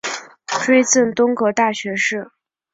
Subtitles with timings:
[0.47, 2.31] 追赠东阁大学士。